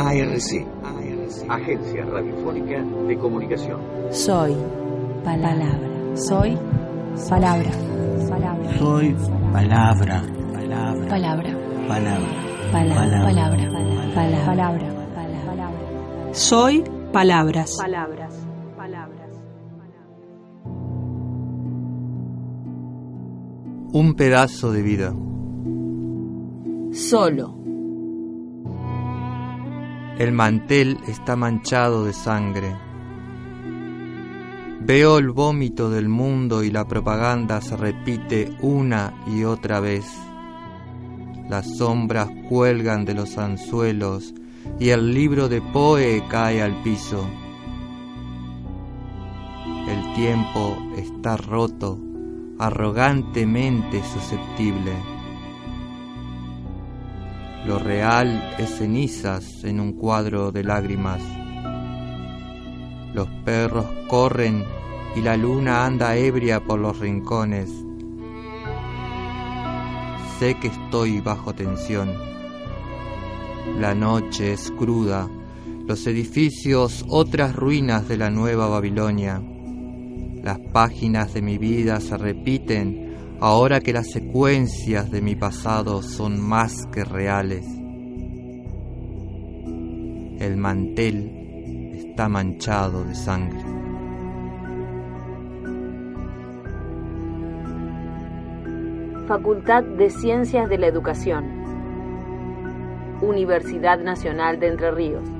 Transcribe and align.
ARC, 0.00 0.66
Agencia 1.48 2.04
Radiofónica 2.04 2.82
de 3.06 3.18
Comunicación. 3.18 3.80
Soy 4.10 4.56
palabra. 5.24 5.78
Soy 6.14 6.58
palabra. 7.28 7.70
Palabra. 8.28 8.78
Soy 8.78 9.16
palabra. 9.52 10.22
Palabra. 10.52 11.08
Palabra. 11.08 11.56
Palabra. 11.88 13.24
Palabra. 13.24 14.44
Palabra. 14.44 15.00
Soy 16.32 16.84
palabras. 17.12 17.76
Palabras. 17.76 18.46
Palabras. 18.76 19.30
Un 23.92 24.14
pedazo 24.14 24.72
de 24.72 24.82
vida. 24.82 25.12
Solo. 26.92 27.59
El 30.20 30.32
mantel 30.32 30.98
está 31.08 31.34
manchado 31.34 32.04
de 32.04 32.12
sangre. 32.12 32.76
Veo 34.82 35.16
el 35.16 35.30
vómito 35.30 35.88
del 35.88 36.10
mundo 36.10 36.62
y 36.62 36.70
la 36.70 36.86
propaganda 36.86 37.62
se 37.62 37.74
repite 37.74 38.54
una 38.60 39.14
y 39.26 39.44
otra 39.44 39.80
vez. 39.80 40.04
Las 41.48 41.74
sombras 41.78 42.28
cuelgan 42.50 43.06
de 43.06 43.14
los 43.14 43.38
anzuelos 43.38 44.34
y 44.78 44.90
el 44.90 45.14
libro 45.14 45.48
de 45.48 45.62
Poe 45.62 46.22
cae 46.28 46.60
al 46.60 46.82
piso. 46.82 47.26
El 49.88 50.14
tiempo 50.16 50.76
está 50.98 51.38
roto, 51.38 51.98
arrogantemente 52.58 54.02
susceptible. 54.04 54.92
Lo 57.66 57.78
real 57.78 58.54
es 58.58 58.78
cenizas 58.78 59.64
en 59.64 59.80
un 59.80 59.92
cuadro 59.92 60.50
de 60.50 60.64
lágrimas. 60.64 61.22
Los 63.12 63.28
perros 63.44 63.86
corren 64.08 64.64
y 65.14 65.20
la 65.20 65.36
luna 65.36 65.84
anda 65.84 66.16
ebria 66.16 66.60
por 66.60 66.78
los 66.78 66.98
rincones. 66.98 67.70
Sé 70.38 70.54
que 70.54 70.68
estoy 70.68 71.20
bajo 71.20 71.54
tensión. 71.54 72.14
La 73.78 73.94
noche 73.94 74.54
es 74.54 74.70
cruda, 74.70 75.28
los 75.86 76.06
edificios 76.06 77.04
otras 77.08 77.54
ruinas 77.54 78.08
de 78.08 78.16
la 78.16 78.30
nueva 78.30 78.68
Babilonia. 78.68 79.42
Las 80.42 80.58
páginas 80.72 81.34
de 81.34 81.42
mi 81.42 81.58
vida 81.58 82.00
se 82.00 82.16
repiten 82.16 83.09
ahora 83.40 83.80
que 83.80 83.92
las 83.92 84.10
secuencias 84.10 85.10
de 85.10 85.22
mi 85.22 85.34
pasado 85.34 86.02
son 86.02 86.40
más 86.40 86.86
que 86.92 87.04
reales. 87.04 87.66
El 90.38 90.56
mantel 90.58 91.92
está 91.94 92.28
manchado 92.28 93.04
de 93.04 93.14
sangre. 93.14 93.60
Facultad 99.26 99.84
de 99.84 100.10
Ciencias 100.10 100.68
de 100.68 100.78
la 100.78 100.88
Educación. 100.88 101.44
Universidad 103.22 104.00
Nacional 104.00 104.58
de 104.60 104.68
Entre 104.68 104.90
Ríos. 104.90 105.39